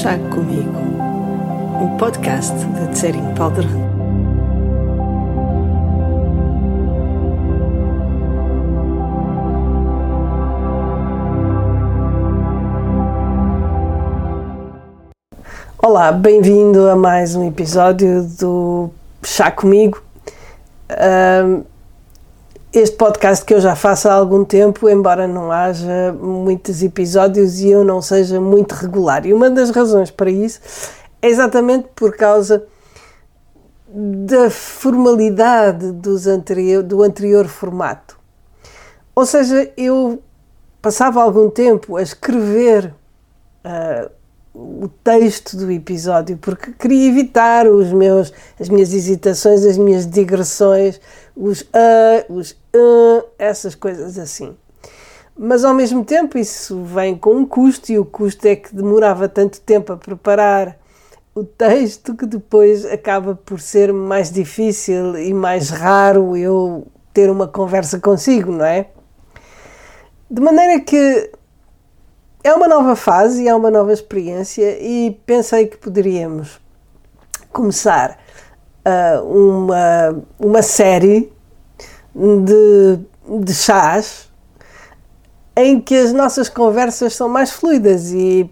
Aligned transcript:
Chá 0.00 0.16
Comigo, 0.16 0.78
o 1.84 1.98
podcast 1.98 2.54
de 2.54 2.88
Tsering 2.94 3.34
Powder. 3.34 3.66
Olá, 15.76 16.10
bem-vindo 16.12 16.88
a 16.88 16.96
mais 16.96 17.36
um 17.36 17.46
episódio 17.46 18.22
do 18.38 18.88
Chá 19.22 19.50
Comigo. 19.50 20.02
Um, 20.90 21.62
este 22.72 22.96
podcast 22.96 23.44
que 23.44 23.52
eu 23.52 23.60
já 23.60 23.74
faço 23.74 24.08
há 24.08 24.14
algum 24.14 24.44
tempo, 24.44 24.88
embora 24.88 25.26
não 25.26 25.50
haja 25.50 26.12
muitos 26.12 26.82
episódios 26.82 27.60
e 27.60 27.68
eu 27.68 27.84
não 27.84 28.00
seja 28.00 28.40
muito 28.40 28.72
regular. 28.72 29.26
E 29.26 29.32
uma 29.32 29.50
das 29.50 29.70
razões 29.70 30.10
para 30.10 30.30
isso 30.30 30.60
é 31.20 31.28
exatamente 31.28 31.88
por 31.94 32.16
causa 32.16 32.64
da 33.92 34.48
formalidade 34.50 35.90
dos 35.90 36.28
anterior, 36.28 36.82
do 36.82 37.02
anterior 37.02 37.48
formato. 37.48 38.16
Ou 39.16 39.26
seja, 39.26 39.72
eu 39.76 40.22
passava 40.80 41.20
algum 41.20 41.50
tempo 41.50 41.96
a 41.96 42.02
escrever 42.02 42.94
uh, 43.64 44.10
o 44.54 44.88
texto 44.88 45.56
do 45.56 45.70
episódio 45.70 46.36
porque 46.36 46.72
queria 46.72 47.08
evitar 47.08 47.66
os 47.66 47.92
meus, 47.92 48.32
as 48.58 48.68
minhas 48.68 48.92
hesitações, 48.92 49.64
as 49.64 49.78
minhas 49.78 50.06
digressões, 50.06 51.00
os 51.36 51.64
a, 51.72 52.24
os 52.28 52.52
uh, 52.74 53.24
essas 53.38 53.74
coisas 53.74 54.18
assim. 54.18 54.56
Mas 55.36 55.64
ao 55.64 55.72
mesmo 55.72 56.04
tempo 56.04 56.36
isso 56.36 56.82
vem 56.82 57.16
com 57.16 57.36
um 57.36 57.46
custo 57.46 57.92
e 57.92 57.98
o 57.98 58.04
custo 58.04 58.46
é 58.46 58.56
que 58.56 58.74
demorava 58.74 59.28
tanto 59.28 59.60
tempo 59.60 59.92
a 59.92 59.96
preparar 59.96 60.76
o 61.34 61.44
texto 61.44 62.14
que 62.14 62.26
depois 62.26 62.84
acaba 62.84 63.34
por 63.34 63.60
ser 63.60 63.92
mais 63.92 64.30
difícil 64.30 65.16
e 65.16 65.32
mais 65.32 65.70
raro 65.70 66.36
eu 66.36 66.86
ter 67.14 67.30
uma 67.30 67.46
conversa 67.46 67.98
consigo, 67.98 68.52
não 68.52 68.64
é? 68.64 68.86
De 70.30 70.40
maneira 70.42 70.80
que 70.80 71.30
é 72.42 72.52
uma 72.54 72.68
nova 72.68 72.96
fase 72.96 73.46
é 73.46 73.54
uma 73.54 73.70
nova 73.70 73.92
experiência 73.92 74.78
e 74.80 75.18
pensei 75.26 75.66
que 75.66 75.76
poderíamos 75.76 76.60
começar 77.52 78.18
uh, 78.86 79.24
uma, 79.24 80.22
uma 80.38 80.62
série 80.62 81.32
de, 82.14 82.98
de 83.42 83.54
chás 83.54 84.28
em 85.56 85.80
que 85.80 85.94
as 85.94 86.12
nossas 86.12 86.48
conversas 86.48 87.14
são 87.14 87.28
mais 87.28 87.50
fluidas 87.50 88.12
e 88.12 88.50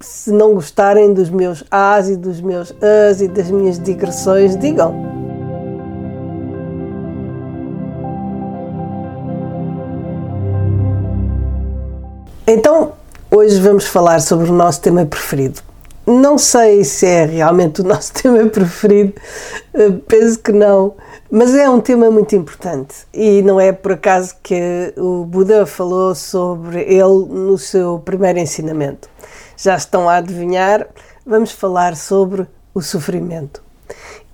se 0.00 0.32
não 0.32 0.54
gostarem 0.54 1.12
dos 1.12 1.30
meus 1.30 1.62
as 1.70 2.08
e 2.08 2.16
dos 2.16 2.40
meus 2.40 2.74
as 2.82 3.20
e 3.20 3.28
das 3.28 3.50
minhas 3.50 3.78
digressões, 3.78 4.56
digam. 4.56 5.11
Hoje 13.52 13.60
vamos 13.60 13.86
falar 13.86 14.22
sobre 14.22 14.48
o 14.48 14.52
nosso 14.52 14.80
tema 14.80 15.04
preferido. 15.04 15.60
Não 16.06 16.38
sei 16.38 16.84
se 16.84 17.04
é 17.04 17.26
realmente 17.26 17.82
o 17.82 17.84
nosso 17.84 18.10
tema 18.16 18.46
preferido, 18.46 19.12
eh, 19.74 19.90
penso 20.08 20.38
que 20.38 20.52
não, 20.52 20.94
mas 21.30 21.54
é 21.54 21.68
um 21.68 21.78
tema 21.78 22.10
muito 22.10 22.34
importante 22.34 22.94
e 23.12 23.42
não 23.42 23.60
é 23.60 23.70
por 23.70 23.92
acaso 23.92 24.36
que 24.42 24.94
o 24.96 25.26
Buda 25.26 25.66
falou 25.66 26.14
sobre 26.14 26.80
ele 26.80 27.26
no 27.28 27.58
seu 27.58 27.98
primeiro 27.98 28.38
ensinamento. 28.38 29.06
Já 29.54 29.76
estão 29.76 30.08
a 30.08 30.16
adivinhar, 30.16 30.88
vamos 31.26 31.52
falar 31.52 31.94
sobre 31.94 32.46
o 32.72 32.80
sofrimento. 32.80 33.62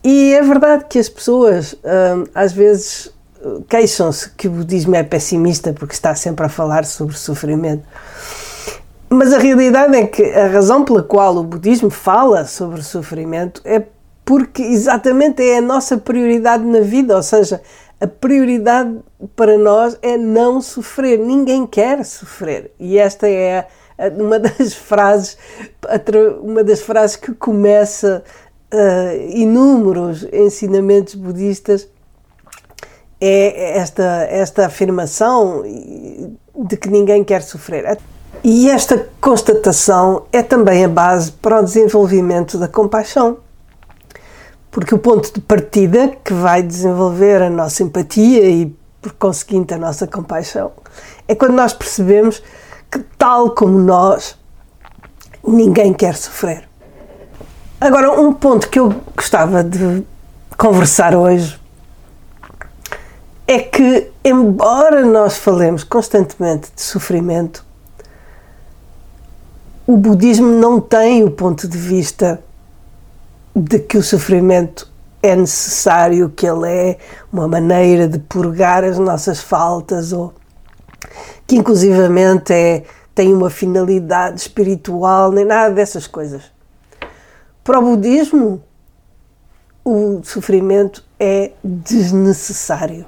E 0.05 0.33
é 0.33 0.43
verdade 0.43 0.85
que 0.89 0.99
as 0.99 1.09
pessoas 1.09 1.75
hum, 1.75 2.25
às 2.33 2.53
vezes 2.53 3.13
queixam-se 3.69 4.31
que 4.31 4.47
o 4.47 4.51
budismo 4.53 4.95
é 4.95 5.03
pessimista 5.03 5.73
porque 5.73 5.95
está 5.95 6.15
sempre 6.15 6.47
a 6.47 6.49
falar 6.49 6.85
sobre 6.85 7.17
sofrimento. 7.17 7.83
Mas 9.11 9.33
a 9.33 9.39
realidade 9.39 9.97
é 9.97 10.07
que 10.07 10.23
a 10.23 10.49
razão 10.49 10.85
pela 10.85 11.03
qual 11.03 11.37
o 11.37 11.43
budismo 11.43 11.89
fala 11.89 12.45
sobre 12.45 12.81
o 12.81 12.85
sofrimento 12.85 13.63
é 13.65 13.83
porque 14.25 14.63
exatamente 14.63 15.43
é 15.43 15.59
a 15.59 15.63
nossa 15.63 15.97
prioridade 15.97 16.63
na 16.63 16.81
vida, 16.81 17.17
ou 17.17 17.23
seja, 17.23 17.63
a 17.99 18.07
prioridade 18.07 18.99
para 19.35 19.57
nós 19.57 19.99
é 20.03 20.19
não 20.19 20.61
sofrer. 20.61 21.19
Ninguém 21.19 21.67
quer 21.67 22.05
sofrer. 22.05 22.71
E 22.79 22.99
esta 22.99 23.29
é 23.29 23.67
uma 24.19 24.39
das 24.39 24.75
frases, 24.75 25.39
uma 26.43 26.63
das 26.63 26.83
frases 26.83 27.17
que 27.17 27.33
começa 27.33 28.23
uh, 28.73 29.31
inúmeros 29.31 30.27
ensinamentos 30.33 31.15
budistas 31.15 31.89
é 33.21 33.79
esta, 33.79 34.27
esta 34.31 34.67
afirmação 34.67 35.65
de 36.55 36.77
que 36.77 36.89
ninguém 36.89 37.25
quer 37.25 37.43
sofrer. 37.43 37.99
E 38.43 38.71
esta 38.71 39.09
constatação 39.21 40.27
é 40.33 40.43
também 40.43 40.85
a 40.85 40.89
base 40.89 41.33
para 41.33 41.61
o 41.61 41.65
desenvolvimento 41.65 42.59
da 42.59 42.69
compaixão. 42.69 43.39
Porque 44.71 44.95
o 44.95 44.99
ponto 44.99 45.33
de 45.33 45.41
partida 45.41 46.17
que 46.25 46.33
vai 46.33 46.63
desenvolver 46.63 47.43
a 47.43 47.51
nossa 47.51 47.83
empatia 47.83 48.49
e, 48.49 48.67
por 49.03 49.13
conseguinte, 49.13 49.75
a 49.75 49.79
nossa 49.79 50.07
compaixão 50.07 50.73
é 51.27 51.35
quando 51.35 51.55
nós 51.55 51.73
percebemos 51.73 52.43
que, 52.91 53.01
tal 53.19 53.51
como 53.51 53.79
nós, 53.79 54.37
ninguém 55.47 55.93
quer 55.93 56.15
sofrer. 56.15 56.69
Agora, 57.81 58.21
um 58.21 58.33
ponto 58.33 58.69
que 58.69 58.79
eu 58.79 58.95
gostava 59.17 59.63
de 59.65 60.05
conversar 60.57 61.15
hoje 61.15 61.59
é 63.47 63.61
que, 63.61 64.11
embora 64.25 65.05
nós 65.05 65.39
falemos 65.39 65.83
constantemente 65.83 66.71
de 66.75 66.83
sofrimento, 66.83 67.65
o 69.89 69.97
budismo 69.97 70.49
não 70.49 70.83
tem 70.83 71.25
o 71.25 71.31
ponto 71.31 71.67
de 71.67 71.79
vista 71.79 72.45
de 73.57 73.79
que 73.79 73.97
o 73.97 74.03
sofrimento 74.03 74.87
é 75.23 75.35
necessário, 75.35 76.29
que 76.29 76.47
ele 76.47 76.69
é 76.69 76.99
uma 77.33 77.49
maneira 77.49 78.07
de 78.07 78.19
purgar 78.19 78.85
as 78.85 78.99
nossas 78.99 79.41
faltas 79.41 80.13
ou 80.13 80.35
que 81.47 81.57
inclusivamente 81.57 82.53
é, 82.53 82.85
tem 83.15 83.33
uma 83.33 83.49
finalidade 83.49 84.39
espiritual, 84.43 85.33
nem 85.33 85.47
nada 85.47 85.75
dessas 85.75 86.07
coisas. 86.07 86.43
Para 87.65 87.79
o 87.79 87.83
budismo, 87.83 88.63
o 89.83 90.21
sofrimento 90.23 91.03
é 91.19 91.53
desnecessário. 91.65 93.07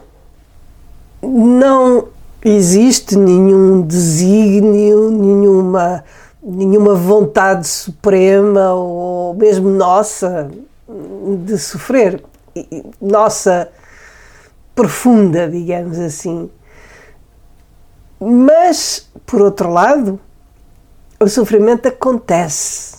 Não 1.22 2.08
existe 2.42 3.18
nenhum 3.18 3.82
desígnio, 3.82 5.10
nenhuma 5.10 6.02
nenhuma 6.42 6.94
vontade 6.94 7.66
suprema 7.66 8.72
ou 8.72 9.34
mesmo 9.34 9.68
nossa 9.70 10.50
de 11.44 11.58
sofrer, 11.58 12.22
nossa 13.00 13.70
profunda, 14.74 15.48
digamos 15.48 15.98
assim. 15.98 16.50
Mas, 18.18 19.08
por 19.24 19.40
outro 19.40 19.70
lado, 19.70 20.18
o 21.18 21.28
sofrimento 21.28 21.88
acontece, 21.88 22.98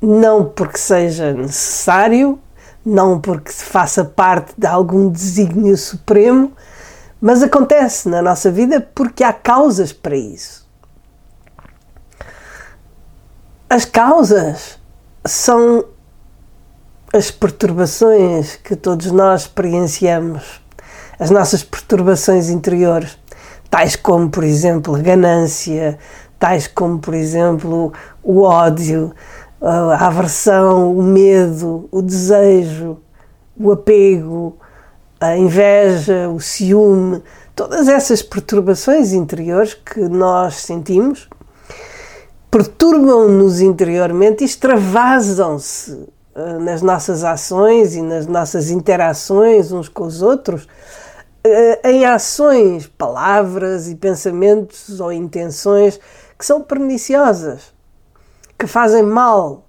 não 0.00 0.44
porque 0.44 0.78
seja 0.78 1.32
necessário, 1.32 2.38
não 2.84 3.20
porque 3.20 3.52
faça 3.52 4.04
parte 4.04 4.52
de 4.56 4.66
algum 4.66 5.08
desígnio 5.08 5.76
supremo, 5.76 6.52
mas 7.20 7.42
acontece 7.42 8.08
na 8.08 8.22
nossa 8.22 8.50
vida 8.50 8.80
porque 8.94 9.22
há 9.22 9.32
causas 9.32 9.92
para 9.92 10.16
isso. 10.16 10.59
As 13.72 13.84
causas 13.84 14.80
são 15.24 15.84
as 17.12 17.30
perturbações 17.30 18.56
que 18.56 18.74
todos 18.74 19.12
nós 19.12 19.42
experienciamos, 19.42 20.60
as 21.20 21.30
nossas 21.30 21.62
perturbações 21.62 22.48
interiores, 22.48 23.16
tais 23.70 23.94
como, 23.94 24.28
por 24.28 24.42
exemplo, 24.42 24.96
a 24.96 24.98
ganância, 24.98 26.00
tais 26.36 26.66
como, 26.66 26.98
por 26.98 27.14
exemplo, 27.14 27.92
o 28.24 28.42
ódio, 28.42 29.14
a 29.62 30.04
aversão, 30.04 30.92
o 30.92 31.00
medo, 31.00 31.88
o 31.92 32.02
desejo, 32.02 32.98
o 33.56 33.70
apego, 33.70 34.58
a 35.20 35.36
inveja, 35.36 36.28
o 36.28 36.40
ciúme, 36.40 37.22
todas 37.54 37.86
essas 37.86 38.20
perturbações 38.20 39.12
interiores 39.12 39.74
que 39.74 40.00
nós 40.08 40.56
sentimos 40.56 41.28
perturbam-nos 42.50 43.60
interiormente 43.60 44.42
e 44.42 44.44
extravasam-se 44.44 45.92
uh, 45.92 46.58
nas 46.60 46.82
nossas 46.82 47.22
ações 47.22 47.94
e 47.94 48.02
nas 48.02 48.26
nossas 48.26 48.70
interações 48.70 49.70
uns 49.70 49.88
com 49.88 50.04
os 50.04 50.20
outros 50.20 50.64
uh, 50.64 51.88
em 51.88 52.04
ações, 52.04 52.86
palavras 52.86 53.88
e 53.88 53.94
pensamentos 53.94 55.00
ou 55.00 55.12
intenções 55.12 56.00
que 56.38 56.44
são 56.44 56.62
perniciosas, 56.62 57.72
que 58.58 58.66
fazem 58.66 59.02
mal 59.02 59.66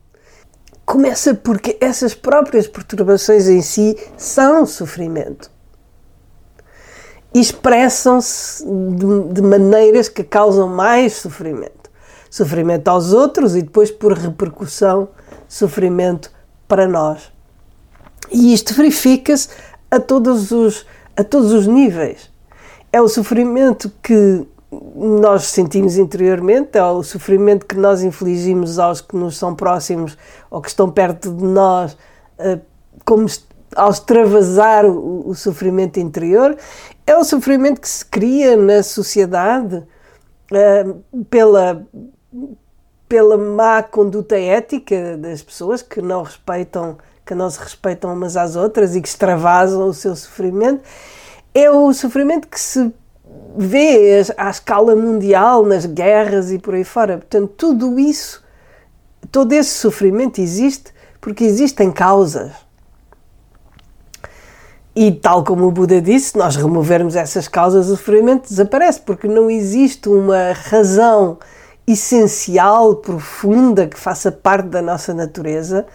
começa 0.91 1.33
porque 1.33 1.77
essas 1.79 2.13
próprias 2.13 2.67
perturbações 2.67 3.47
em 3.47 3.61
si 3.61 3.97
são 4.17 4.65
sofrimento. 4.65 5.49
Expressam-se 7.33 8.65
de, 8.65 9.33
de 9.33 9.41
maneiras 9.41 10.09
que 10.09 10.21
causam 10.21 10.67
mais 10.67 11.13
sofrimento. 11.13 11.80
Sofrimento 12.31 12.87
aos 12.87 13.11
outros 13.11 13.57
e 13.57 13.61
depois, 13.61 13.91
por 13.91 14.13
repercussão, 14.13 15.09
sofrimento 15.47 16.31
para 16.65 16.87
nós. 16.87 17.31
E 18.31 18.53
isto 18.53 18.73
verifica-se 18.73 19.49
a 19.91 19.99
todos 19.99 20.51
os, 20.51 20.85
a 21.17 21.23
todos 21.23 21.51
os 21.51 21.67
níveis. 21.67 22.31
É 22.93 23.01
o 23.01 23.09
sofrimento 23.09 23.91
que 24.01 24.47
nós 24.95 25.43
sentimos 25.43 25.97
interiormente, 25.97 26.77
é 26.77 26.83
o 26.83 27.03
sofrimento 27.03 27.65
que 27.65 27.75
nós 27.75 28.01
infligimos 28.01 28.79
aos 28.79 29.01
que 29.01 29.17
nos 29.17 29.37
são 29.37 29.53
próximos 29.53 30.17
ou 30.49 30.61
que 30.61 30.69
estão 30.69 30.89
perto 30.89 31.33
de 31.33 31.43
nós, 31.43 31.97
eh, 32.39 32.59
como 33.03 33.25
ao 33.75 33.89
extravasar 33.89 34.85
o, 34.85 35.33
sofrimento 35.35 35.99
interior, 35.99 36.57
é 37.05 37.17
o 37.17 37.23
sofrimento 37.23 37.81
que 37.81 37.89
se 37.89 38.05
cria 38.05 38.55
na 38.55 38.81
sociedade 38.83 39.83
eh, 40.53 40.85
pela, 41.29 41.85
pela 43.07 43.37
má 43.37 43.83
conduta 43.83 44.37
ética 44.37 45.17
das 45.17 45.41
pessoas 45.41 45.81
que 45.81 46.01
não 46.01 46.23
respeitam, 46.23 46.97
que 47.25 47.35
não 47.35 47.49
se 47.49 47.59
respeitam 47.59 48.13
umas 48.13 48.37
às 48.37 48.55
outras 48.55 48.95
e 48.95 49.01
que 49.01 49.07
extravasam 49.07 49.87
o 49.87 49.93
seu 49.93 50.15
sofrimento. 50.15 50.81
É 51.53 51.69
o 51.69 51.93
sofrimento 51.93 52.47
que 52.47 52.59
se 52.59 52.93
vê 53.57 54.21
à 54.37 54.49
escala 54.49 54.95
mundial, 54.95 55.65
nas 55.65 55.85
guerras 55.85 56.51
e 56.51 56.59
por 56.59 56.73
aí 56.73 56.83
fora. 56.83 57.17
Portanto, 57.17 57.51
tudo 57.57 57.99
isso, 57.99 58.41
todo 59.29 59.51
esse 59.51 59.71
sofrimento 59.71 60.39
existe 60.39 60.93
porque 61.19 61.43
existem 61.43 61.91
causas. 61.91 62.51
E 64.95 65.11
tal 65.11 65.43
como 65.43 65.67
o 65.67 65.71
Buda 65.71 66.01
disse, 66.01 66.37
nós 66.37 66.55
removermos 66.55 67.15
essas 67.15 67.47
causas, 67.47 67.87
o 67.87 67.95
sofrimento 67.95 68.49
desaparece, 68.49 68.99
porque 69.01 69.27
não 69.27 69.49
existe 69.49 70.09
uma 70.09 70.51
razão 70.51 71.37
essencial, 71.87 72.95
profunda, 72.95 73.87
que 73.87 73.99
faça 73.99 74.31
parte 74.31 74.67
da 74.67 74.81
nossa 74.81 75.13
natureza 75.13 75.85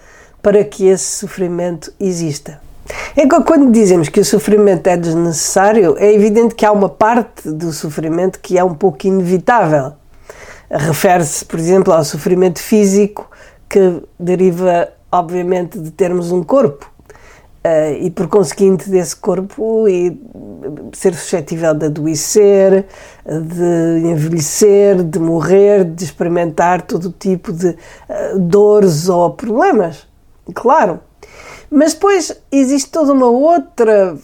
para 0.41 0.63
que 0.63 0.87
esse 0.87 1.19
sofrimento 1.19 1.91
exista. 1.99 2.59
É 3.15 3.27
que 3.27 3.43
quando 3.43 3.71
dizemos 3.71 4.09
que 4.09 4.19
o 4.19 4.25
sofrimento 4.25 4.87
é 4.87 4.95
desnecessário, 4.95 5.95
é 5.97 6.13
evidente 6.13 6.55
que 6.55 6.65
há 6.65 6.71
uma 6.71 6.87
parte 6.87 7.49
do 7.49 7.73
sofrimento 7.73 8.39
que 8.39 8.57
é 8.57 8.63
um 8.63 8.73
pouco 8.73 9.07
inevitável. 9.07 9.93
Refere-se, 10.69 11.43
por 11.43 11.59
exemplo, 11.59 11.93
ao 11.93 12.03
sofrimento 12.03 12.59
físico 12.59 13.29
que 13.69 14.01
deriva, 14.19 14.89
obviamente, 15.11 15.79
de 15.79 15.91
termos 15.91 16.31
um 16.31 16.43
corpo. 16.43 16.89
Uh, 17.65 18.05
e 18.05 18.11
por 18.11 18.27
conseguinte 18.27 18.89
desse 18.89 19.15
corpo 19.15 19.89
e 19.89 20.17
ser 20.93 21.13
suscetível 21.13 21.73
de 21.73 21.87
adoecer, 21.87 22.85
de 23.25 24.07
envelhecer, 24.07 25.03
de 25.03 25.19
morrer, 25.19 25.83
de 25.83 26.03
experimentar 26.05 26.83
todo 26.83 27.11
tipo 27.11 27.51
de 27.51 27.69
uh, 27.69 28.39
dores 28.39 29.09
ou 29.09 29.31
problemas. 29.31 30.07
Claro, 30.53 31.01
mas 31.69 31.93
depois 31.93 32.31
existe 32.51 32.89
toda 32.89 33.11
uma 33.11 33.27
outra 33.27 34.17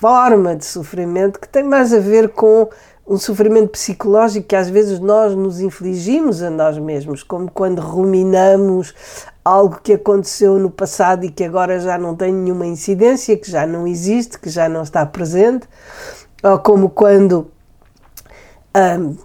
forma 0.00 0.56
de 0.56 0.64
sofrimento 0.64 1.38
que 1.38 1.48
tem 1.48 1.62
mais 1.62 1.92
a 1.92 1.98
ver 1.98 2.30
com 2.30 2.68
um 3.10 3.18
sofrimento 3.18 3.70
psicológico 3.70 4.46
que 4.46 4.54
às 4.54 4.70
vezes 4.70 5.00
nós 5.00 5.34
nos 5.34 5.60
infligimos 5.60 6.44
a 6.44 6.48
nós 6.48 6.78
mesmos, 6.78 7.24
como 7.24 7.50
quando 7.50 7.80
ruminamos 7.80 8.94
algo 9.44 9.80
que 9.82 9.94
aconteceu 9.94 10.60
no 10.60 10.70
passado 10.70 11.24
e 11.24 11.30
que 11.30 11.42
agora 11.42 11.80
já 11.80 11.98
não 11.98 12.14
tem 12.14 12.32
nenhuma 12.32 12.68
incidência, 12.68 13.36
que 13.36 13.50
já 13.50 13.66
não 13.66 13.84
existe, 13.84 14.38
que 14.38 14.48
já 14.48 14.68
não 14.68 14.84
está 14.84 15.04
presente, 15.04 15.68
ou 16.40 16.56
como 16.60 16.88
quando 16.88 17.50
hum, 18.76 19.16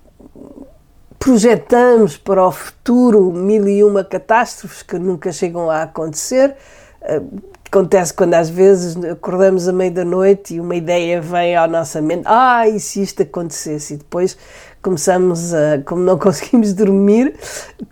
projetamos 1.20 2.18
para 2.18 2.44
o 2.44 2.52
futuro 2.52 3.32
mil 3.32 3.68
e 3.68 3.84
uma 3.84 4.04
catástrofes 4.04 4.82
que 4.82 4.98
nunca 4.98 5.32
chegam 5.32 5.70
a 5.70 5.84
acontecer. 5.84 6.56
Hum, 7.10 7.40
acontece 7.76 8.14
quando 8.14 8.34
às 8.36 8.50
vezes 8.50 8.96
acordamos 9.04 9.68
à 9.68 9.74
meia 9.74 9.92
da 9.92 10.06
noite 10.06 10.56
e 10.56 10.62
uma 10.62 10.76
ideia 10.76 11.20
vem 11.20 11.58
à 11.58 11.68
nossa 11.68 12.02
mente, 12.02 12.24
ah, 12.26 12.66
e 12.70 12.80
se 12.80 13.02
isto 13.02 13.22
acontecesse? 13.22 13.96
E 13.96 13.98
depois 13.98 14.38
começamos 14.82 15.54
a, 15.54 15.82
como 15.86 16.02
não 16.02 16.18
conseguimos 16.20 16.72
dormir, 16.74 17.36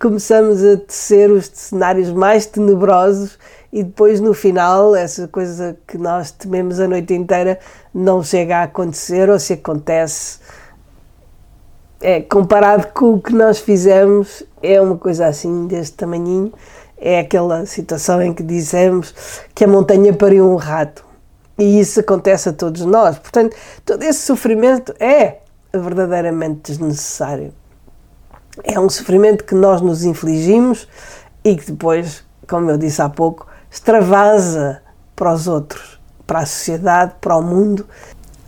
começamos 0.00 0.64
a 0.64 0.78
tecer 0.78 1.30
os 1.30 1.50
cenários 1.52 2.10
mais 2.10 2.46
tenebrosos 2.46 3.38
e 3.70 3.82
depois 3.82 4.20
no 4.20 4.32
final 4.32 4.94
essa 4.96 5.28
coisa 5.28 5.76
que 5.86 5.98
nós 5.98 6.30
tememos 6.30 6.80
a 6.80 6.88
noite 6.88 7.12
inteira 7.12 7.58
não 7.92 8.22
chega 8.22 8.58
a 8.58 8.62
acontecer 8.62 9.28
ou 9.28 9.38
se 9.38 9.52
acontece 9.52 10.38
é 12.00 12.20
comparado 12.20 12.88
com 12.94 13.14
o 13.14 13.20
que 13.20 13.34
nós 13.34 13.58
fizemos 13.58 14.42
é 14.62 14.80
uma 14.80 14.96
coisa 14.96 15.26
assim 15.26 15.66
deste 15.66 15.96
tamanhinho 15.96 16.52
é 17.04 17.20
aquela 17.20 17.66
situação 17.66 18.22
em 18.22 18.32
que 18.32 18.42
dizemos 18.42 19.14
que 19.54 19.62
a 19.62 19.68
montanha 19.68 20.14
pariu 20.14 20.50
um 20.50 20.56
rato. 20.56 21.04
E 21.58 21.78
isso 21.78 22.00
acontece 22.00 22.48
a 22.48 22.52
todos 22.52 22.80
nós. 22.86 23.18
Portanto, 23.18 23.54
todo 23.84 24.02
esse 24.02 24.22
sofrimento 24.22 24.94
é 24.98 25.36
verdadeiramente 25.70 26.72
desnecessário. 26.72 27.52
É 28.62 28.80
um 28.80 28.88
sofrimento 28.88 29.44
que 29.44 29.54
nós 29.54 29.82
nos 29.82 30.02
infligimos 30.02 30.88
e 31.44 31.54
que 31.54 31.72
depois, 31.72 32.24
como 32.48 32.70
eu 32.70 32.78
disse 32.78 33.02
há 33.02 33.08
pouco, 33.10 33.46
extravasa 33.70 34.80
para 35.14 35.34
os 35.34 35.46
outros, 35.46 36.00
para 36.26 36.38
a 36.38 36.46
sociedade, 36.46 37.12
para 37.20 37.36
o 37.36 37.42
mundo. 37.42 37.86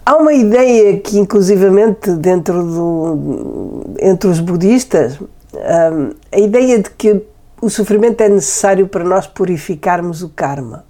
Há 0.05 0.17
uma 0.17 0.33
ideia 0.33 0.99
que, 0.99 1.19
inclusivamente, 1.19 2.11
dentro 2.13 2.63
do, 2.63 3.95
entre 4.01 4.31
os 4.31 4.41
budistas, 4.41 5.21
hum, 5.21 6.11
a 6.33 6.39
ideia 6.39 6.81
de 6.81 6.91
que 6.91 7.23
o 7.67 7.71
sofrimento 7.71 8.21
é 8.21 8.29
necessário 8.29 8.87
para 8.87 9.03
nós 9.03 9.27
purificarmos 9.27 10.23
o 10.23 10.29
karma. 10.29 10.85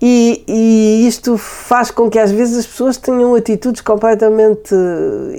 E, 0.00 0.44
e, 0.46 1.06
isto 1.08 1.36
faz 1.36 1.90
com 1.90 2.08
que 2.08 2.20
às 2.20 2.30
vezes 2.30 2.58
as 2.58 2.66
pessoas 2.66 2.96
tenham 2.96 3.34
atitudes 3.34 3.80
completamente 3.80 4.74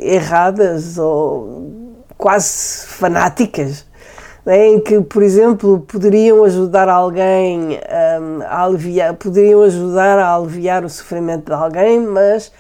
erradas 0.02 0.98
ou 0.98 1.96
quase 2.18 2.88
fanáticas, 2.88 3.86
né? 4.46 4.68
em 4.68 4.82
que, 4.82 5.00
por 5.00 5.24
exemplo, 5.24 5.80
poderiam 5.80 6.44
ajudar 6.44 6.90
alguém 6.90 7.80
um, 8.22 8.42
a 8.44 8.66
aliviar, 8.66 9.14
poderiam 9.16 9.64
ajudar 9.64 10.20
a 10.20 10.36
aliviar 10.36 10.84
o 10.84 10.90
sofrimento 10.90 11.46
de 11.46 11.54
alguém, 11.54 12.02
mas 12.02 12.52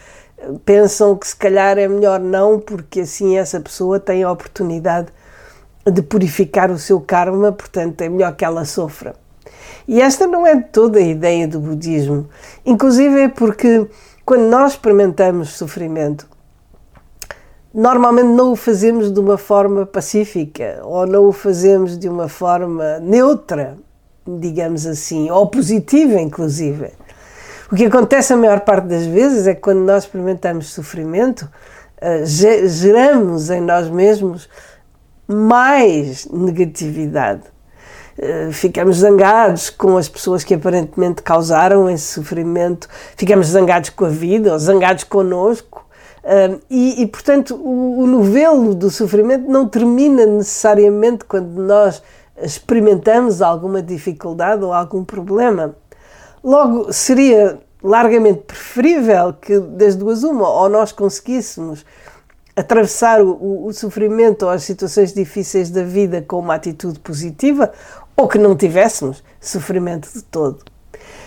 pensam 0.65 1.17
que 1.17 1.27
se 1.27 1.36
calhar 1.36 1.77
é 1.77 1.88
melhor 1.88 2.22
não, 2.22 2.60
porque 2.60 3.01
assim 3.01 3.38
essa 3.38 3.60
pessoa 3.60 4.00
tem 4.00 4.24
a 4.24 4.31
oportunidade 4.31 5.07
de 5.91 6.01
purificar 6.01 6.71
o 6.71 6.77
seu 6.77 7.01
karma, 7.01 7.51
portanto 7.51 8.01
é 8.01 8.09
melhor 8.09 8.35
que 8.35 8.45
ela 8.45 8.65
sofra. 8.65 9.15
E 9.87 10.01
esta 10.01 10.25
não 10.25 10.47
é 10.47 10.61
toda 10.61 10.99
a 10.99 11.01
ideia 11.01 11.47
do 11.47 11.59
budismo, 11.59 12.29
inclusive 12.65 13.21
é 13.21 13.27
porque 13.27 13.87
quando 14.25 14.43
nós 14.43 14.73
experimentamos 14.73 15.49
sofrimento, 15.49 16.27
normalmente 17.73 18.27
não 18.27 18.53
o 18.53 18.55
fazemos 18.55 19.11
de 19.11 19.19
uma 19.19 19.37
forma 19.37 19.85
pacífica 19.85 20.79
ou 20.83 21.05
não 21.05 21.25
o 21.25 21.33
fazemos 21.33 21.97
de 21.97 22.07
uma 22.07 22.29
forma 22.29 22.99
neutra, 22.99 23.75
digamos 24.25 24.85
assim, 24.85 25.29
ou 25.29 25.47
positiva, 25.47 26.19
inclusive. 26.21 26.91
O 27.69 27.75
que 27.75 27.85
acontece 27.85 28.31
a 28.31 28.37
maior 28.37 28.61
parte 28.61 28.87
das 28.87 29.05
vezes 29.05 29.47
é 29.47 29.55
que 29.55 29.61
quando 29.61 29.79
nós 29.79 30.03
experimentamos 30.03 30.67
sofrimento, 30.73 31.49
eh, 31.99 32.23
geramos 32.25 33.49
em 33.49 33.59
nós 33.59 33.89
mesmos 33.89 34.47
mais 35.27 36.25
negatividade. 36.27 37.43
Eh, 38.17 38.49
ficamos 38.51 38.97
zangados 38.97 39.69
com 39.69 39.97
as 39.97 40.07
pessoas 40.07 40.43
que 40.43 40.53
aparentemente 40.53 41.21
causaram 41.23 41.89
esse 41.89 42.13
sofrimento, 42.13 42.87
ficamos 43.15 43.47
zangados 43.47 43.89
com 43.89 44.05
a 44.05 44.09
vida 44.09 44.53
ou 44.53 44.59
zangados 44.59 45.03
connosco. 45.03 45.85
Eh, 46.23 46.57
e, 46.69 47.01
e, 47.01 47.07
portanto, 47.07 47.55
o, 47.55 48.01
o 48.01 48.07
novelo 48.07 48.75
do 48.75 48.89
sofrimento 48.89 49.49
não 49.49 49.67
termina 49.67 50.25
necessariamente 50.25 51.25
quando 51.25 51.61
nós 51.61 52.03
experimentamos 52.41 53.41
alguma 53.41 53.81
dificuldade 53.81 54.63
ou 54.63 54.73
algum 54.73 55.03
problema. 55.03 55.75
Logo, 56.43 56.91
seria 56.93 57.59
largamente 57.83 58.41
preferível 58.41 59.33
que 59.33 59.59
das 59.59 59.95
duas 59.95 60.23
uma, 60.23 60.47
ou 60.47 60.69
nós 60.69 60.91
conseguíssemos 60.91 61.85
atravessar 62.55 63.22
o, 63.22 63.65
o, 63.65 63.74
sofrimento 63.74 64.43
ou 64.43 64.50
as 64.50 64.63
situações 64.63 65.13
difíceis 65.13 65.69
da 65.69 65.83
vida 65.83 66.22
com 66.22 66.39
uma 66.39 66.55
atitude 66.55 67.00
positiva 67.00 67.72
ou 68.15 68.27
que 68.27 68.38
não 68.38 68.55
tivéssemos 68.55 69.24
sofrimento 69.39 70.12
de 70.13 70.24
todo. 70.24 70.63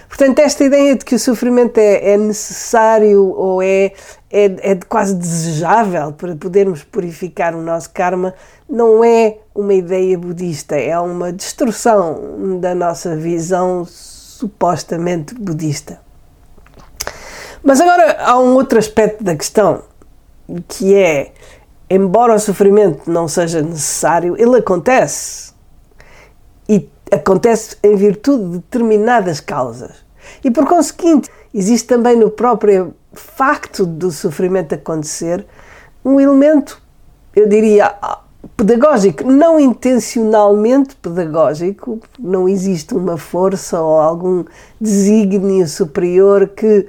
Portanto, 0.09 0.39
esta 0.39 0.63
ideia 0.63 0.95
de 0.95 1.05
que 1.05 1.17
o 1.17 1.19
sofrimento 1.19 1.79
é, 1.79 2.13
é 2.13 2.17
necessário 2.17 3.25
ou 3.25 3.61
é, 3.61 3.93
é, 4.31 4.73
é 4.73 4.79
quase 4.89 5.15
desejável 5.15 6.13
para 6.13 6.37
podermos 6.37 6.85
purificar 6.85 7.57
o 7.57 7.63
nosso 7.63 7.91
karma 7.91 8.33
não 8.69 9.03
é 9.05 9.39
uma 9.55 9.75
ideia 9.75 10.17
budista, 10.17 10.77
é 10.77 10.99
uma 10.99 11.33
destrução 11.33 12.59
da 12.61 12.75
nossa 12.75 13.17
visão 13.17 13.85
supostamente 13.85 15.35
budista. 15.35 16.01
Mas 17.63 17.81
agora 17.81 18.17
há 18.21 18.39
um 18.39 18.55
outro 18.55 18.79
aspecto 18.79 19.25
da 19.25 19.35
questão, 19.35 19.83
que 20.69 20.95
é, 20.95 21.33
embora 21.91 22.35
o 22.35 22.39
sofrimento 22.39 23.11
não 23.11 23.29
seja 23.29 23.63
necessário, 23.63 24.37
ele 24.39 24.59
acontece. 24.59 25.55
E 26.69 26.89
acontece 27.11 27.77
em 27.83 27.97
virtude 27.97 28.45
de 28.45 28.59
determinadas 28.59 29.41
causas. 29.41 30.05
E 30.43 30.51
por 30.51 30.67
conseguinte, 30.67 31.31
existe 31.55 31.87
também 31.87 32.17
no 32.17 32.31
próprio 32.31 32.95
facto 33.13 33.87
do 33.87 34.11
sofrimento 34.11 34.75
acontecer 34.75 35.47
um 36.05 36.21
elemento, 36.21 36.81
eu 37.35 37.49
diria, 37.49 37.95
pedagógico, 38.57 39.25
não 39.25 39.59
intencionalmente 39.59 40.95
pedagógico, 40.97 42.01
não 42.19 42.49
existe 42.49 42.95
uma 42.95 43.17
força 43.17 43.81
ou 43.81 43.99
algum 43.99 44.45
desígnio 44.81 45.67
superior 45.67 46.49
que 46.49 46.87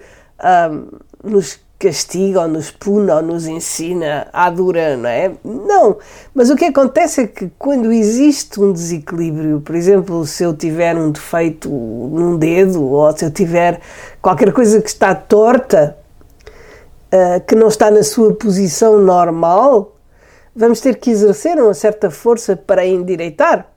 um, 0.71 0.87
nos 1.23 1.59
castiga 1.79 2.41
ou 2.41 2.48
nos 2.48 2.72
pune 2.72 3.12
ou 3.12 3.22
nos 3.22 3.46
ensina 3.46 4.27
à 4.34 4.50
dura, 4.50 4.98
não 4.98 5.10
é? 5.10 5.31
Não. 5.43 5.98
Mas 6.34 6.50
o 6.50 6.55
que 6.55 6.65
acontece 6.65 7.22
é 7.22 7.27
que 7.27 7.51
quando 7.57 7.91
existe 7.91 8.60
um 8.60 8.74
desequilíbrio, 8.74 9.62
por 9.62 9.75
exemplo, 9.75 10.25
se 10.25 10.43
eu 10.43 10.55
tiver 10.55 10.96
um 10.96 11.12
defeito 11.12 11.69
num 11.69 12.38
dedo 12.38 12.84
ou 12.84 13.15
se 13.15 13.25
eu 13.25 13.31
tiver 13.31 13.79
qualquer 14.22 14.51
coisa 14.51 14.81
que 14.81 14.89
está 14.89 15.13
torta, 15.13 15.98
uh, 17.13 17.46
que 17.46 17.55
não 17.55 17.67
está 17.67 17.91
na 17.91 18.01
sua 18.01 18.34
posição 18.34 19.00
normal, 19.00 19.96
vamos 20.55 20.81
ter 20.81 20.96
que 20.96 21.12
exercer 21.12 21.57
uma 21.62 21.75
certa 21.75 22.10
força 22.10 22.55
para 22.55 22.86
endireitar. 22.86 23.72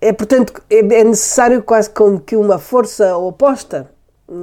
É, 0.00 0.12
portanto, 0.12 0.62
é, 0.70 0.78
é 0.78 1.04
necessário 1.04 1.62
quase 1.62 1.90
como 1.90 2.20
que 2.20 2.36
uma 2.36 2.58
força 2.58 3.16
oposta 3.18 3.90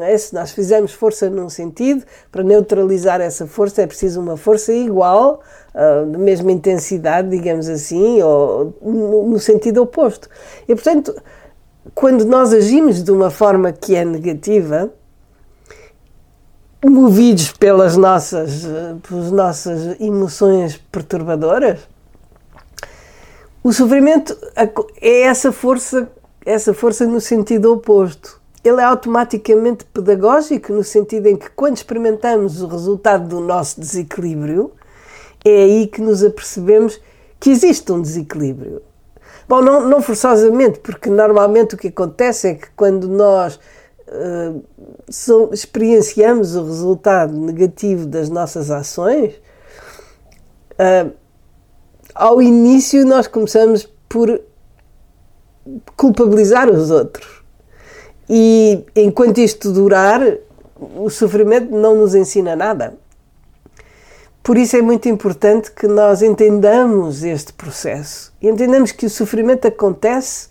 é? 0.01 0.17
Se 0.17 0.33
nós 0.33 0.51
fizermos 0.51 0.93
força 0.93 1.29
num 1.29 1.49
sentido, 1.49 2.03
para 2.31 2.43
neutralizar 2.43 3.21
essa 3.21 3.45
força 3.45 3.83
é 3.83 3.87
preciso 3.87 4.19
uma 4.19 4.35
força 4.35 4.73
igual, 4.73 5.41
uh, 5.73 6.11
de 6.11 6.17
mesma 6.17 6.51
intensidade, 6.51 7.29
digamos 7.29 7.69
assim, 7.69 8.21
ou 8.21 8.73
no, 8.81 9.29
no 9.29 9.39
sentido 9.39 9.83
oposto. 9.83 10.27
E, 10.67 10.73
portanto, 10.73 11.15
quando 11.93 12.25
nós 12.25 12.51
agimos 12.51 13.03
de 13.03 13.11
uma 13.11 13.29
forma 13.29 13.71
que 13.71 13.95
é 13.95 14.03
negativa, 14.03 14.91
movidos 16.83 17.51
pelas 17.51 17.95
nossas, 17.95 18.65
pelas 19.07 19.31
nossas 19.31 19.99
emoções 20.01 20.77
perturbadoras, 20.91 21.79
o 23.63 23.71
sofrimento 23.71 24.35
é 24.99 25.21
essa 25.21 25.51
força, 25.51 26.09
essa 26.43 26.73
força 26.73 27.05
no 27.05 27.21
sentido 27.21 27.71
oposto 27.71 28.44
ele 28.67 28.81
é 28.81 28.84
automaticamente 28.84 29.86
pedagógico 29.86 30.74
no 30.74 30.84
sentido 30.84 31.27
em 31.27 31.36
que 31.36 31.50
quando 31.51 31.77
experimentamos 31.77 32.62
o 32.62 32.67
resultado 32.67 33.27
do 33.27 33.39
nosso 33.39 33.79
desequilíbrio, 33.79 34.72
é 35.45 35.63
aí 35.63 35.88
que 35.88 36.01
nos 36.01 36.24
apercebemos 36.24 37.00
que 37.39 37.51
existe 37.51 37.91
um 37.91 38.01
desequilíbrio. 38.01 38.81
Bom, 39.48 39.62
não, 39.62 39.88
não 39.88 40.01
forçosamente, 40.01 40.79
porque 40.79 41.10
normalmente 41.10 41.75
o 41.75 41.77
que 41.77 41.89
acontece 41.89 42.48
é 42.48 42.53
que 42.55 42.67
quando 42.75 43.07
nós 43.07 43.60
uh, 44.07 44.63
so, 45.07 45.51
experienciamos 45.53 46.55
o 46.55 46.63
resultado 46.63 47.38
negativo 47.38 48.07
das 48.07 48.29
nossas 48.29 48.72
ações, 48.72 49.36
uh, 50.72 51.13
ao 52.15 52.41
início 52.41 53.05
nós 53.05 53.27
começamos 53.27 53.88
por 54.10 54.41
culpabilizar 55.95 56.67
os 56.69 56.89
outros. 56.89 57.34
E 58.29 58.84
enquanto 58.96 59.38
isto 59.38 59.72
durar, 59.72 60.22
o 60.75 61.10
sofrimento 61.10 61.72
não 61.72 61.96
nos 61.96 62.15
ensina 62.15 62.55
nada. 62.55 62.98
Por 64.44 64.58
isso 64.58 64.75
é 64.77 64.82
muito 64.82 65.10
importante 65.10 65.72
que 65.72 65.88
nós 65.88 66.22
entendamos 66.22 67.24
este 67.24 67.51
processo 67.53 68.32
e 68.39 68.48
entendamos 68.48 68.91
que 68.91 69.08
o 69.08 69.10
sofrimento 69.10 69.67
acontece 69.67 70.50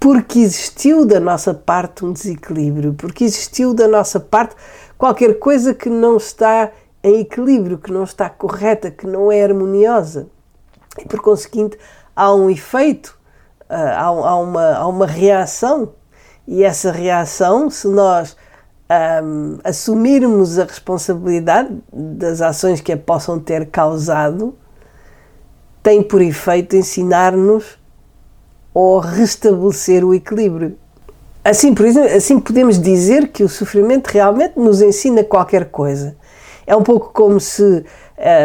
porque 0.00 0.40
existiu 0.40 1.06
da 1.06 1.20
nossa 1.20 1.54
parte 1.54 2.04
um 2.04 2.12
desequilíbrio, 2.12 2.94
porque 2.94 3.24
existiu 3.24 3.72
da 3.72 3.88
nossa 3.88 4.20
parte 4.20 4.56
qualquer 4.98 5.38
coisa 5.38 5.72
que 5.72 5.88
não 5.88 6.16
está 6.16 6.70
em 7.02 7.20
equilíbrio, 7.20 7.78
que 7.78 7.92
não 7.92 8.04
está 8.04 8.28
correta, 8.28 8.90
que 8.90 9.06
não 9.06 9.30
é 9.30 9.42
harmoniosa. 9.42 10.28
E 10.98 11.06
por 11.06 11.20
conseguinte, 11.20 11.78
há 12.14 12.34
um 12.34 12.50
efeito 12.50 13.15
há, 13.68 14.04
há, 14.04 14.36
uma, 14.36 14.74
há 14.74 14.86
uma 14.86 15.06
reação 15.06 15.92
e 16.46 16.62
essa 16.62 16.92
reação, 16.92 17.68
se 17.68 17.88
nós 17.88 18.36
um, 19.22 19.58
assumirmos 19.64 20.58
a 20.58 20.64
responsabilidade 20.64 21.76
das 21.92 22.40
ações 22.40 22.80
que 22.80 22.92
a 22.92 22.96
possam 22.96 23.38
ter 23.40 23.66
causado, 23.66 24.54
tem 25.82 26.02
por 26.02 26.22
efeito 26.22 26.76
ensinar-nos 26.76 27.78
ou 28.72 28.98
restabelecer 28.98 30.04
o 30.04 30.14
equilíbrio. 30.14 30.76
Assim, 31.44 31.74
por 31.74 31.86
exemplo, 31.86 32.14
assim 32.14 32.40
podemos 32.40 32.80
dizer 32.80 33.28
que 33.28 33.42
o 33.42 33.48
sofrimento 33.48 34.08
realmente 34.08 34.58
nos 34.58 34.82
ensina 34.82 35.24
qualquer 35.24 35.66
coisa. 35.66 36.16
É 36.66 36.74
um 36.76 36.82
pouco 36.82 37.12
como 37.12 37.40
se 37.40 37.84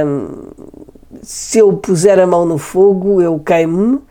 um, 0.06 0.50
se 1.22 1.60
eu 1.60 1.74
puser 1.74 2.20
a 2.20 2.28
mão 2.28 2.46
no 2.46 2.58
fogo, 2.58 3.22
eu 3.22 3.40
queimo-me, 3.40 4.02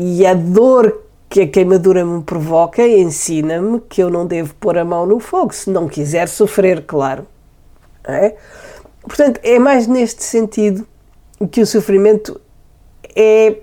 e 0.00 0.24
a 0.24 0.32
dor 0.32 1.02
que 1.28 1.40
a 1.40 1.48
queimadura 1.48 2.04
me 2.04 2.22
provoca 2.22 2.86
ensina-me 2.86 3.80
que 3.80 4.00
eu 4.00 4.08
não 4.08 4.24
devo 4.24 4.54
pôr 4.54 4.78
a 4.78 4.84
mão 4.84 5.04
no 5.04 5.18
fogo, 5.18 5.52
se 5.52 5.68
não 5.70 5.88
quiser 5.88 6.28
sofrer, 6.28 6.84
claro. 6.86 7.26
É? 8.04 8.36
Portanto, 9.02 9.40
é 9.42 9.58
mais 9.58 9.88
neste 9.88 10.22
sentido 10.22 10.86
que 11.50 11.60
o 11.60 11.66
sofrimento 11.66 12.40
é 13.14 13.56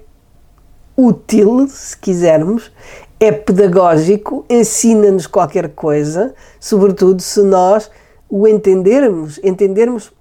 útil, 0.97 1.69
se 1.69 1.97
quisermos, 1.97 2.69
é 3.17 3.31
pedagógico, 3.31 4.45
ensina-nos 4.49 5.27
qualquer 5.27 5.69
coisa, 5.69 6.35
sobretudo 6.59 7.21
se 7.21 7.41
nós 7.43 7.89
o 8.29 8.45
entendermos, 8.45 9.39
entendermos 9.41 10.11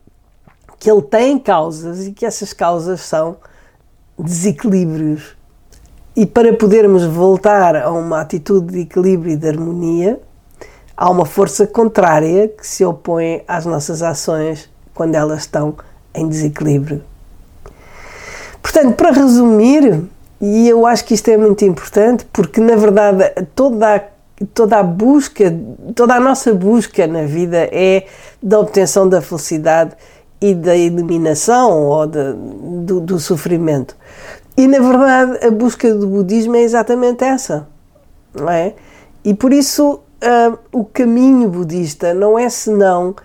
que 0.79 0.89
ele 0.89 1.03
tem 1.03 1.41
causas 1.41 2.07
e 2.07 2.13
que 2.13 2.25
essas 2.25 2.53
causas 2.53 3.01
são 3.01 3.37
desequilíbrios 4.17 5.34
e 6.17 6.25
para 6.25 6.53
podermos 6.53 7.05
voltar 7.05 7.75
a 7.77 7.91
uma 7.91 8.21
atitude 8.21 8.73
de 8.73 8.81
equilíbrio 8.81 9.33
e 9.33 9.37
de 9.37 9.49
harmonia, 9.49 10.21
há 10.97 11.11
uma 11.11 11.25
força 11.25 11.67
contrária 11.67 12.49
que 12.49 12.67
se 12.67 12.85
opõe 12.85 13.43
às 13.49 13.67
nossas 13.67 14.03
ações 14.03 14.71
quando 14.95 15.17
elas 15.17 15.41
estão 15.41 15.75
em 16.15 16.29
desequilíbrio. 16.29 17.03
Portanto, 18.63 18.95
para 18.95 19.11
resumir, 19.11 20.05
e 20.41 20.69
eu 20.69 20.87
acho 20.87 21.05
que 21.05 21.15
isto 21.15 21.29
é 21.29 21.37
muito 21.37 21.65
importante, 21.65 22.25
porque 22.33 22.61
na 22.61 22.77
verdade 22.77 23.31
toda 23.55 23.97
a, 23.97 24.01
toda 24.55 24.79
a 24.79 24.83
busca, 24.83 25.53
toda 25.95 26.15
a 26.15 26.21
nossa 26.21 26.55
busca 26.55 27.07
na 27.07 27.25
vida 27.25 27.69
é 27.73 28.07
da 28.41 28.61
obtenção 28.61 29.09
da 29.09 29.21
felicidade 29.21 29.97
e 30.41 30.55
da 30.55 30.77
eliminação 30.77 31.83
ou 31.89 32.07
de, 32.07 32.33
do, 32.85 33.01
do 33.01 33.19
sofrimento. 33.19 33.97
E 34.57 34.67
na 34.67 34.79
verdade 34.79 35.47
a 35.47 35.51
busca 35.51 35.93
do 35.95 36.07
budismo 36.07 36.55
é 36.57 36.63
exatamente 36.63 37.25
essa, 37.25 37.69
não 38.33 38.49
é? 38.49 38.75
E 39.25 39.35
por 39.35 39.53
isso 39.53 39.95
uh, 39.95 40.59
o 40.73 40.85
caminho 40.85 41.49
budista 41.49 42.15
não 42.15 42.39
é 42.39 42.49
senão 42.49 43.17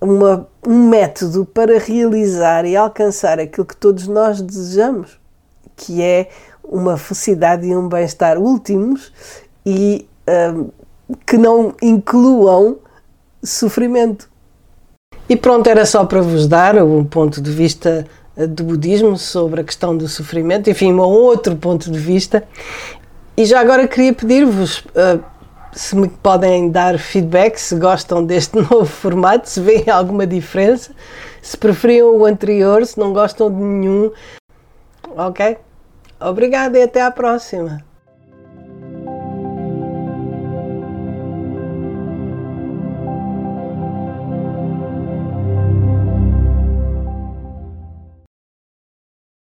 uma, 0.00 0.46
um 0.66 0.88
método 0.88 1.44
para 1.46 1.78
realizar 1.78 2.64
e 2.64 2.76
alcançar 2.76 3.40
aquilo 3.40 3.66
que 3.66 3.76
todos 3.76 4.06
nós 4.06 4.40
desejamos, 4.40 5.18
que 5.74 6.02
é 6.02 6.28
uma 6.62 6.96
felicidade 6.96 7.66
e 7.66 7.76
um 7.76 7.88
bem-estar 7.88 8.38
últimos 8.38 9.12
e 9.64 10.06
uh, 10.28 10.72
que 11.24 11.38
não 11.38 11.74
incluam 11.80 12.78
sofrimento. 13.42 14.28
E 15.28 15.36
pronto, 15.36 15.68
era 15.68 15.84
só 15.86 16.04
para 16.04 16.20
vos 16.20 16.46
dar 16.46 16.76
um 16.82 17.04
ponto 17.04 17.40
de 17.40 17.50
vista 17.50 18.06
do 18.36 18.64
budismo 18.64 19.16
sobre 19.16 19.60
a 19.60 19.64
questão 19.64 19.96
do 19.96 20.08
sofrimento, 20.08 20.68
enfim, 20.68 20.92
um 20.92 21.00
outro 21.00 21.56
ponto 21.56 21.90
de 21.90 21.98
vista. 21.98 22.46
E 23.36 23.44
já 23.44 23.60
agora 23.60 23.86
queria 23.86 24.12
pedir-vos 24.12 24.80
uh, 24.80 25.22
se 25.72 25.94
me 25.94 26.08
podem 26.08 26.70
dar 26.70 26.98
feedback, 26.98 27.58
se 27.58 27.76
gostam 27.76 28.24
deste 28.24 28.56
novo 28.60 28.86
formato, 28.86 29.48
se 29.48 29.60
veem 29.60 29.88
alguma 29.90 30.26
diferença, 30.26 30.92
se 31.42 31.56
preferiam 31.56 32.16
o 32.16 32.24
anterior, 32.24 32.84
se 32.84 32.98
não 32.98 33.12
gostam 33.12 33.50
de 33.50 33.62
nenhum. 33.62 34.10
Ok? 35.16 35.58
Obrigada 36.18 36.78
e 36.78 36.82
até 36.82 37.02
à 37.02 37.10
próxima. 37.10 37.84